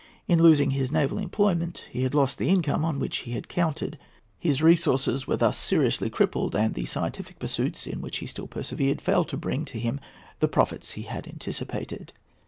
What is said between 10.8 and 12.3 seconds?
that he anticipated.